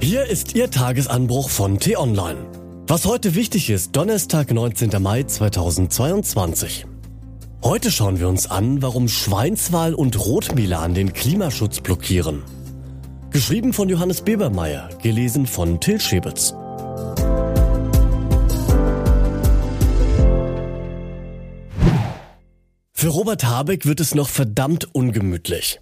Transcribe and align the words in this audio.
Hier 0.00 0.24
ist 0.24 0.54
Ihr 0.54 0.70
Tagesanbruch 0.70 1.50
von 1.50 1.80
T-Online. 1.80 2.46
Was 2.86 3.04
heute 3.04 3.34
wichtig 3.34 3.68
ist, 3.68 3.96
Donnerstag, 3.96 4.52
19. 4.52 5.02
Mai 5.02 5.24
2022. 5.24 6.86
Heute 7.64 7.90
schauen 7.90 8.20
wir 8.20 8.28
uns 8.28 8.48
an, 8.48 8.80
warum 8.80 9.08
Schweinswal 9.08 9.94
und 9.94 10.18
Rotmilan 10.18 10.94
den 10.94 11.12
Klimaschutz 11.12 11.80
blockieren. 11.80 12.44
Geschrieben 13.30 13.72
von 13.72 13.88
Johannes 13.88 14.22
Bebermeier, 14.22 14.88
gelesen 15.02 15.46
von 15.46 15.80
Till 15.80 16.00
Schäbitz. 16.00 16.54
Für 22.92 23.08
Robert 23.08 23.44
Habeck 23.44 23.84
wird 23.84 24.00
es 24.00 24.14
noch 24.14 24.28
verdammt 24.28 24.94
ungemütlich. 24.94 25.80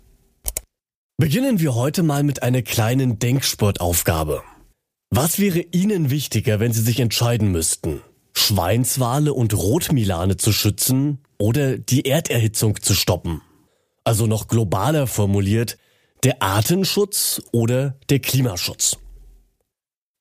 Beginnen 1.18 1.61
wir 1.61 1.75
heute 1.75 2.02
mal 2.02 2.22
mit 2.22 2.43
einer 2.43 2.61
kleinen 2.61 3.18
Denksportaufgabe. 3.18 4.43
Was 5.08 5.39
wäre 5.39 5.61
Ihnen 5.61 6.11
wichtiger, 6.11 6.61
wenn 6.61 6.75
Sie 6.75 6.82
sich 6.82 7.00
entscheiden 7.00 7.50
müssten? 7.50 8.02
Schweinswale 8.34 9.32
und 9.32 9.54
Rotmilane 9.54 10.36
zu 10.36 10.52
schützen 10.52 11.20
oder 11.39 11.79
die 11.79 12.04
Erderhitzung 12.04 12.82
zu 12.82 12.92
stoppen? 12.92 13.40
Also 14.04 14.26
noch 14.26 14.46
globaler 14.46 15.06
formuliert, 15.06 15.79
der 16.22 16.42
Artenschutz 16.42 17.40
oder 17.50 17.98
der 18.11 18.18
Klimaschutz? 18.18 18.98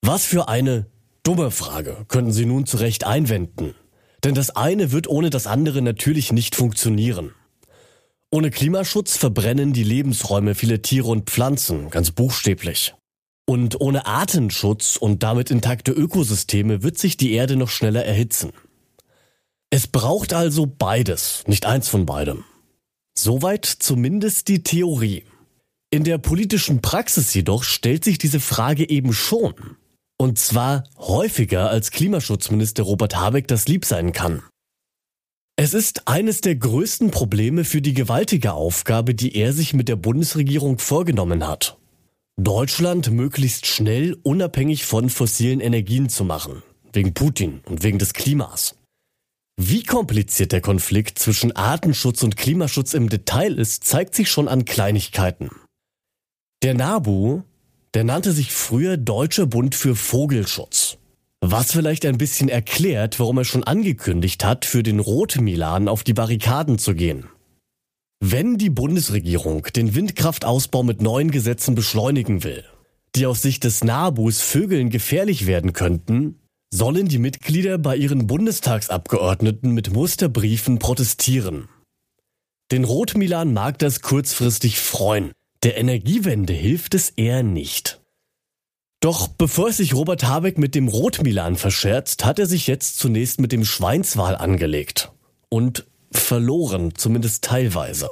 Was 0.02 0.24
für 0.24 0.48
eine 0.48 0.86
dumme 1.24 1.52
Frage, 1.52 2.06
könnten 2.08 2.32
Sie 2.32 2.46
nun 2.46 2.66
zu 2.66 2.78
Recht 2.78 3.04
einwenden. 3.04 3.76
Denn 4.24 4.34
das 4.34 4.56
eine 4.56 4.94
wird 4.94 5.10
ohne 5.10 5.30
das 5.30 5.46
andere 5.46 5.82
natürlich 5.82 6.32
nicht 6.32 6.56
funktionieren. 6.56 7.34
Ohne 8.32 8.52
Klimaschutz 8.52 9.18
verbrennen 9.18 9.74
die 9.74 9.84
Lebensräume 9.84 10.56
vieler 10.56 10.82
Tiere 10.82 11.08
und 11.08 11.30
Pflanzen, 11.30 11.90
ganz 11.90 12.12
buchstäblich. 12.12 12.94
Und 13.48 13.80
ohne 13.80 14.08
Artenschutz 14.08 14.98
und 14.98 15.22
damit 15.24 15.52
intakte 15.52 15.92
Ökosysteme 15.92 16.84
wird 16.84 16.98
sich 16.98 17.16
die 17.16 17.34
Erde 17.34 17.56
noch 17.56 17.70
schneller 17.70 18.04
erhitzen. 18.04 18.52
Es 19.70 19.88
braucht 19.88 20.34
also 20.34 20.66
beides, 20.66 21.44
nicht 21.48 21.66
eins 21.66 21.88
von 21.88 22.06
beidem. 22.06 22.44
Soweit 23.18 23.66
zumindest 23.66 24.48
die 24.48 24.64
Theorie. 24.64 25.24
In 25.92 26.04
der 26.04 26.18
politischen 26.18 26.82
Praxis 26.82 27.34
jedoch 27.34 27.64
stellt 27.64 28.04
sich 28.04 28.18
diese 28.18 28.40
Frage 28.40 28.90
eben 28.90 29.14
schon. 29.14 29.54
Und 30.18 30.40
zwar 30.40 30.84
häufiger 30.98 31.70
als 31.70 31.92
Klimaschutzminister 31.92 32.84
Robert 32.84 33.16
Habeck 33.16 33.48
das 33.48 33.68
lieb 33.68 33.86
sein 33.86 34.12
kann. 34.12 34.44
Es 35.58 35.74
ist 35.74 36.08
eines 36.08 36.42
der 36.42 36.56
größten 36.56 37.12
Probleme 37.12 37.64
für 37.64 37.82
die 37.82 37.94
gewaltige 37.94 38.52
Aufgabe, 38.54 39.16
die 39.16 39.38
er 39.38 39.54
sich 39.54 39.74
mit 39.74 39.88
der 39.88 39.96
Bundesregierung 39.96 40.80
vorgenommen 40.80 41.48
hat. 41.48 41.78
Deutschland 42.36 43.10
möglichst 43.12 43.66
schnell 43.66 44.18
unabhängig 44.24 44.84
von 44.86 45.10
fossilen 45.10 45.62
Energien 45.62 46.10
zu 46.10 46.26
machen. 46.26 46.62
Wegen 46.92 47.14
Putin 47.14 47.62
und 47.66 47.84
wegen 47.84 48.00
des 48.00 48.12
Klimas. 48.12 48.76
Wie 49.56 49.84
kompliziert 49.84 50.52
der 50.52 50.60
Konflikt 50.60 51.20
zwischen 51.20 51.54
Artenschutz 51.54 52.24
und 52.24 52.36
Klimaschutz 52.36 52.94
im 52.94 53.08
Detail 53.08 53.58
ist, 53.58 53.86
zeigt 53.86 54.14
sich 54.14 54.30
schon 54.30 54.50
an 54.50 54.66
Kleinigkeiten. 54.66 55.50
Der 56.64 56.74
NABU, 56.74 57.44
der 57.94 58.04
nannte 58.04 58.34
sich 58.34 58.52
früher 58.52 58.98
Deutscher 58.98 59.46
Bund 59.46 59.74
für 59.74 59.96
Vogelschutz. 59.96 60.98
Was 61.48 61.72
vielleicht 61.72 62.08
ein 62.08 62.18
bisschen 62.18 62.50
erklärt, 62.50 63.20
warum 63.20 63.38
er 63.38 63.46
schon 63.46 63.64
angekündigt 63.64 64.44
hat, 64.44 64.66
für 64.66 64.82
den 64.82 65.00
Rotmilan 65.00 65.88
auf 65.88 66.04
die 66.04 66.16
Barrikaden 66.16 66.80
zu 66.80 66.96
gehen. 66.96 67.30
Wenn 68.20 68.58
die 68.58 68.72
Bundesregierung 68.72 69.68
den 69.76 69.94
Windkraftausbau 69.94 70.82
mit 70.82 71.04
neuen 71.04 71.30
Gesetzen 71.30 71.76
beschleunigen 71.76 72.44
will, 72.44 72.64
die 73.16 73.28
aus 73.28 73.44
Sicht 73.44 73.64
des 73.64 73.84
Nabus 73.84 74.42
Vögeln 74.42 74.90
gefährlich 74.90 75.46
werden 75.46 75.74
könnten, 75.74 76.40
sollen 76.74 77.08
die 77.10 77.20
Mitglieder 77.20 77.78
bei 77.78 77.96
ihren 77.96 78.26
Bundestagsabgeordneten 78.26 79.70
mit 79.70 79.94
Musterbriefen 79.94 80.80
protestieren. 80.80 81.70
Den 82.72 82.86
Rotmilan 82.86 83.54
mag 83.54 83.78
das 83.78 84.02
kurzfristig 84.02 84.80
freuen, 84.80 85.32
der 85.62 85.78
Energiewende 85.78 86.54
hilft 86.54 86.96
es 86.96 87.12
eher 87.12 87.44
nicht. 87.44 88.02
Doch 89.06 89.28
bevor 89.28 89.72
sich 89.72 89.94
Robert 89.94 90.24
Habeck 90.24 90.58
mit 90.58 90.74
dem 90.74 90.88
Rotmilan 90.88 91.58
verscherzt, 91.58 92.26
hat 92.26 92.40
er 92.40 92.48
sich 92.48 92.66
jetzt 92.66 92.98
zunächst 92.98 93.40
mit 93.40 93.52
dem 93.52 93.64
Schweinswal 93.64 94.36
angelegt. 94.36 95.12
Und 95.48 95.86
verloren, 96.12 96.96
zumindest 96.96 97.44
teilweise. 97.44 98.10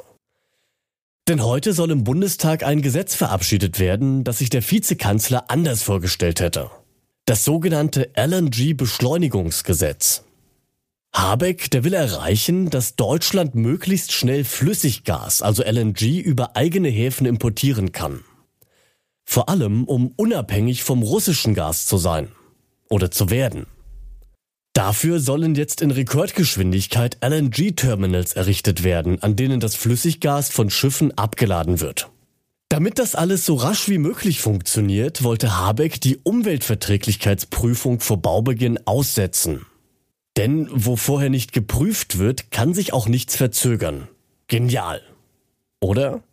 Denn 1.28 1.44
heute 1.44 1.74
soll 1.74 1.90
im 1.90 2.04
Bundestag 2.04 2.62
ein 2.62 2.84
Gesetz 2.84 3.16
verabschiedet 3.16 3.80
werden, 3.80 4.24
das 4.24 4.38
sich 4.38 4.52
der 4.52 4.62
Vizekanzler 4.62 5.50
anders 5.50 5.82
vorgestellt 5.82 6.42
hätte. 6.42 6.70
Das 7.26 7.44
sogenannte 7.44 8.12
LNG-Beschleunigungsgesetz. 8.16 10.26
Habeck, 11.12 11.72
der 11.72 11.84
will 11.86 11.96
erreichen, 11.96 12.70
dass 12.70 12.96
Deutschland 12.96 13.56
möglichst 13.56 14.12
schnell 14.12 14.44
Flüssiggas, 14.44 15.42
also 15.42 15.64
LNG, 15.64 16.20
über 16.20 16.56
eigene 16.56 16.90
Häfen 16.90 17.26
importieren 17.26 17.94
kann. 17.94 18.24
Vor 19.26 19.50
allem, 19.50 19.86
um 19.86 20.14
unabhängig 20.16 20.84
vom 20.84 21.02
russischen 21.02 21.54
Gas 21.54 21.86
zu 21.86 21.98
sein. 21.98 22.30
Oder 22.90 23.12
zu 23.12 23.30
werden. 23.30 23.66
Dafür 24.74 25.20
sollen 25.20 25.54
jetzt 25.54 25.82
in 25.82 25.92
Rekordgeschwindigkeit 25.92 27.18
LNG-Terminals 27.22 28.34
errichtet 28.34 28.84
werden, 28.84 29.22
an 29.22 29.36
denen 29.36 29.60
das 29.60 29.76
Flüssiggas 29.76 30.50
von 30.50 30.72
Schiffen 30.72 31.16
abgeladen 31.16 31.80
wird. 31.80 32.10
Damit 32.70 32.98
das 32.98 33.14
alles 33.14 33.46
so 33.46 33.54
rasch 33.54 33.88
wie 33.88 34.00
möglich 34.00 34.42
funktioniert, 34.42 35.24
wollte 35.24 35.60
Habeck 35.60 36.02
die 36.02 36.18
Umweltverträglichkeitsprüfung 36.18 38.00
vor 38.00 38.20
Baubeginn 38.20 38.80
aussetzen. 38.88 39.68
Denn 40.38 40.68
wo 40.72 40.96
vorher 40.96 41.30
nicht 41.30 41.54
geprüft 41.54 42.18
wird, 42.18 42.50
kann 42.50 42.74
sich 42.74 42.92
auch 42.92 43.08
nichts 43.08 43.36
verzögern. 43.36 44.08
Genial. 44.48 45.02
Oder? 45.82 46.24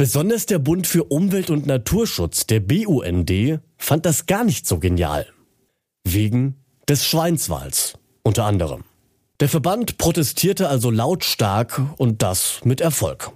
Besonders 0.00 0.46
der 0.46 0.58
Bund 0.58 0.86
für 0.86 1.04
Umwelt 1.04 1.50
und 1.50 1.66
Naturschutz, 1.66 2.46
der 2.46 2.60
BUND, 2.60 3.60
fand 3.76 4.06
das 4.06 4.24
gar 4.24 4.44
nicht 4.44 4.66
so 4.66 4.78
genial. 4.78 5.26
Wegen 6.08 6.54
des 6.88 7.04
Schweinswals, 7.04 7.98
unter 8.22 8.46
anderem. 8.46 8.84
Der 9.40 9.50
Verband 9.50 9.98
protestierte 9.98 10.70
also 10.70 10.90
lautstark 10.90 11.82
und 11.98 12.22
das 12.22 12.62
mit 12.64 12.80
Erfolg. 12.80 13.32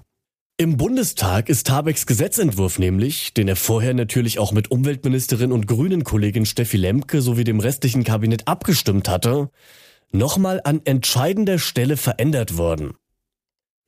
Im 0.57 0.79
Bundestag 0.79 1.51
ist 1.51 1.71
Habecks 1.71 2.07
Gesetzentwurf 2.07 2.79
nämlich, 2.79 3.35
den 3.35 3.47
er 3.47 3.57
vorher 3.57 3.93
natürlich 3.93 4.39
auch 4.39 4.53
mit 4.53 4.71
Umweltministerin 4.71 5.53
und 5.53 5.67
Grünen-Kollegin 5.67 6.47
Steffi 6.47 6.79
Lemke 6.79 7.21
sowie 7.21 7.45
dem 7.45 7.61
restlichen 7.61 8.05
Kabinett 8.05 8.49
abgestimmt 8.49 9.11
hatte, 9.11 9.51
nochmal 10.13 10.63
an 10.65 10.81
entscheidender 10.87 11.59
Stelle 11.59 11.99
verändert 11.99 12.57
worden. 12.57 12.95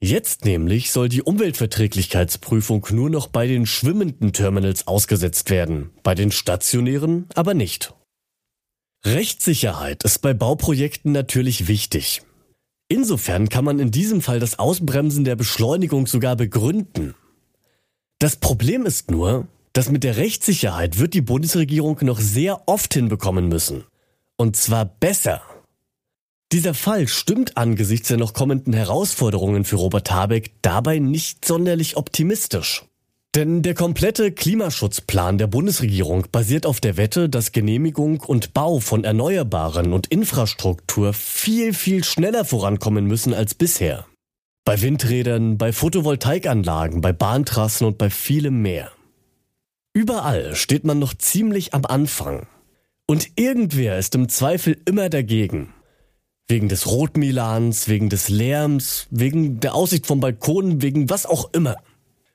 Jetzt 0.01 0.45
nämlich 0.45 0.91
soll 0.91 1.09
die 1.09 1.23
Umweltverträglichkeitsprüfung 1.23 2.87
nur 2.91 3.09
noch 3.09 3.29
bei 3.29 3.47
den 3.47 3.65
schwimmenden 3.65 4.33
Terminals 4.33 4.87
ausgesetzt 4.87 5.49
werden, 5.49 5.91
bei 6.03 6.15
den 6.15 6.31
stationären 6.31 7.27
aber 7.35 7.55
nicht. 7.55 7.95
Rechtssicherheit 9.05 10.05
ist 10.05 10.19
bei 10.19 10.35
Bauprojekten 10.35 11.13
natürlich 11.13 11.69
wichtig. 11.69 12.23
Insofern 12.89 13.49
kann 13.49 13.65
man 13.65 13.79
in 13.79 13.91
diesem 13.91 14.21
Fall 14.21 14.39
das 14.39 14.59
Ausbremsen 14.59 15.25
der 15.25 15.37
Beschleunigung 15.37 16.07
sogar 16.07 16.37
begründen. 16.37 17.15
Das 18.19 18.37
Problem 18.37 18.85
ist 18.85 19.11
nur, 19.11 19.49
dass 19.73 19.91
mit 19.91 20.05
der 20.05 20.17
Rechtssicherheit 20.17 20.99
wird 20.99 21.15
die 21.15 21.21
Bundesregierung 21.21 21.99
noch 22.03 22.21
sehr 22.21 22.69
oft 22.69 22.95
hinbekommen 22.95 23.49
müssen. 23.49 23.85
Und 24.37 24.57
zwar 24.57 24.85
besser 24.85 25.43
dieser 26.53 26.75
Fall 26.75 27.09
stimmt 27.09 27.57
angesichts 27.57 28.09
der 28.09 28.19
noch 28.19 28.33
kommenden 28.33 28.73
Herausforderungen 28.73 29.65
für 29.65 29.77
Robert 29.77 30.11
Habeck 30.11 30.53
dabei 30.63 30.99
nicht 30.99 31.45
sonderlich 31.45 31.97
optimistisch. 31.97 32.85
Denn 33.35 33.63
der 33.63 33.75
komplette 33.75 34.33
Klimaschutzplan 34.33 35.37
der 35.37 35.47
Bundesregierung 35.47 36.27
basiert 36.33 36.65
auf 36.65 36.81
der 36.81 36.97
Wette, 36.97 37.29
dass 37.29 37.53
Genehmigung 37.53 38.21
und 38.21 38.55
Bau 38.55 38.81
von 38.81 39.05
Erneuerbaren 39.05 39.93
und 39.93 40.07
Infrastruktur 40.07 41.13
viel, 41.13 41.75
viel 41.75 42.03
schneller 42.03 42.47
vorankommen 42.47 43.05
müssen 43.05 43.35
als 43.35 43.55
bisher. 43.55 44.07
Bei 44.65 44.81
Windrädern, 44.81 45.59
bei 45.59 45.73
Photovoltaikanlagen, 45.73 47.03
bei 47.03 47.13
Bahntrassen 47.13 47.87
und 47.87 47.99
bei 47.99 48.09
vielem 48.09 48.63
mehr. 48.63 48.91
Überall 49.93 50.55
steht 50.55 50.85
man 50.85 50.99
noch 50.99 51.13
ziemlich 51.13 51.75
am 51.75 51.85
Anfang. 51.85 52.47
Und 53.07 53.29
irgendwer 53.37 53.99
ist 53.99 54.15
im 54.15 54.29
Zweifel 54.29 54.81
immer 54.87 55.11
dagegen. 55.11 55.75
Wegen 56.49 56.69
des 56.69 56.87
Rotmilans, 56.87 57.89
wegen 57.89 58.09
des 58.09 58.29
Lärms, 58.29 59.09
wegen 59.11 59.59
der 59.59 59.75
Aussicht 59.75 60.07
vom 60.07 60.21
Balkon, 60.21 60.81
wegen 60.81 61.11
was 61.11 61.27
auch 61.27 61.53
immer. 61.53 61.77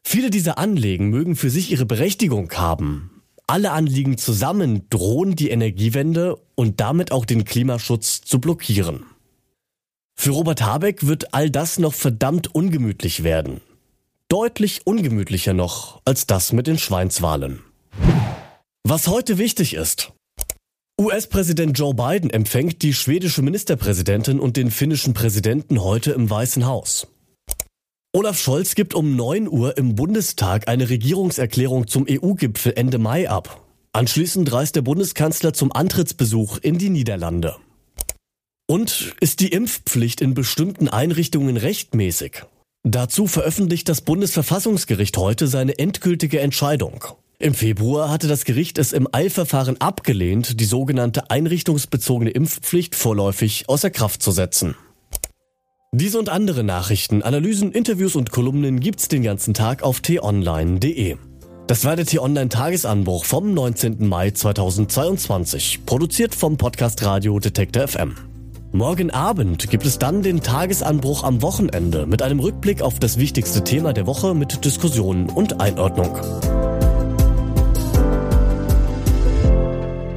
Viele 0.04 0.30
dieser 0.30 0.58
Anliegen 0.58 1.10
mögen 1.10 1.36
für 1.36 1.50
sich 1.50 1.72
ihre 1.72 1.86
Berechtigung 1.86 2.52
haben. 2.52 3.22
Alle 3.48 3.72
Anliegen 3.72 4.18
zusammen 4.18 4.88
drohen 4.90 5.36
die 5.36 5.50
Energiewende 5.50 6.38
und 6.56 6.82
damit 6.82 7.12
auch 7.12 7.26
den 7.26 7.46
Klimaschutz 7.46 8.22
zu 8.22 8.40
blockieren. 8.40 9.06
Für 10.16 10.32
Robert 10.32 10.62
Habeck 10.62 11.08
wird 11.08 11.34
all 11.34 11.50
das 11.50 11.80
noch 11.80 11.94
verdammt 11.94 12.54
ungemütlich 12.54 13.24
werden. 13.24 13.62
Deutlich 14.28 14.86
ungemütlicher 14.86 15.54
noch 15.54 16.02
als 16.06 16.28
das 16.28 16.54
mit 16.54 16.68
den 16.68 16.78
Schweinswahlen. 16.78 17.62
Was 18.84 19.08
heute 19.08 19.38
wichtig 19.38 19.74
ist. 19.74 20.14
US-Präsident 21.02 21.80
Joe 21.80 21.96
Biden 21.96 22.30
empfängt 22.30 22.84
die 22.84 22.94
schwedische 22.94 23.42
Ministerpräsidentin 23.42 24.40
und 24.40 24.56
den 24.56 24.70
finnischen 24.70 25.16
Präsidenten 25.16 25.82
heute 25.82 26.12
im 26.12 26.30
Weißen 26.30 26.68
Haus. 26.68 27.08
Olaf 28.14 28.40
Scholz 28.40 28.76
gibt 28.76 28.94
um 28.94 29.16
9 29.16 29.48
Uhr 29.48 29.80
im 29.80 29.96
Bundestag 29.96 30.68
eine 30.68 30.90
Regierungserklärung 30.90 31.88
zum 31.88 32.06
EU-Gipfel 32.08 32.74
Ende 32.76 33.00
Mai 33.00 33.28
ab. 33.28 33.66
Anschließend 33.94 34.52
reist 34.54 34.76
der 34.76 34.84
Bundeskanzler 34.84 35.54
zum 35.54 35.72
Antrittsbesuch 35.72 36.60
in 36.60 36.78
die 36.78 36.92
Niederlande. 36.92 37.56
Und 38.70 39.16
ist 39.22 39.40
die 39.40 39.48
Impfpflicht 39.48 40.22
in 40.22 40.36
bestimmten 40.36 40.88
Einrichtungen 40.88 41.58
rechtmäßig? 41.58 42.44
Dazu 42.84 43.26
veröffentlicht 43.26 43.90
das 43.90 44.02
Bundesverfassungsgericht 44.02 45.18
heute 45.18 45.48
seine 45.48 45.80
endgültige 45.80 46.42
Entscheidung. 46.42 47.04
Im 47.42 47.56
Februar 47.56 48.12
hatte 48.12 48.28
das 48.28 48.46
Gericht 48.46 48.78
es 48.78 48.94
im 48.94 49.08
Eilverfahren 49.12 49.82
abgelehnt, 49.82 50.60
die 50.60 50.66
sogenannte 50.66 51.32
einrichtungsbezogene 51.32 52.30
Impfpflicht 52.30 52.94
vorläufig 52.94 53.64
außer 53.68 53.90
Kraft 53.90 54.22
zu 54.22 54.30
setzen. 54.30 54.76
Diese 55.92 56.20
und 56.20 56.30
andere 56.30 56.64
Nachrichten, 56.64 57.24
Analysen, 57.24 57.72
Interviews 57.72 58.16
und 58.16 58.32
Kolumnen 58.32 58.80
gibt's 58.80 59.08
den 59.08 59.24
ganzen 59.24 59.56
Tag 59.56 59.82
auf 59.82 60.02
t-online.de. 60.02 61.18
Das 61.66 61.84
war 61.84 61.96
der 61.96 62.06
T-Online 62.06 62.50
Tagesanbruch 62.50 63.26
vom 63.26 63.56
19. 63.56 64.08
Mai 64.08 64.30
2022, 64.30 65.84
produziert 65.88 66.36
vom 66.36 66.58
Podcast 66.58 67.04
Radio 67.04 67.40
Detektor 67.40 67.88
FM. 67.88 68.18
Morgen 68.72 69.10
Abend 69.10 69.68
gibt 69.72 69.88
es 69.88 69.98
dann 69.98 70.22
den 70.22 70.42
Tagesanbruch 70.42 71.24
am 71.24 71.42
Wochenende 71.42 72.06
mit 72.06 72.22
einem 72.22 72.40
Rückblick 72.40 72.84
auf 72.84 73.00
das 73.00 73.18
wichtigste 73.18 73.64
Thema 73.64 73.94
der 73.94 74.06
Woche 74.06 74.36
mit 74.36 74.64
Diskussionen 74.64 75.28
und 75.28 75.60
Einordnung. 75.60 76.71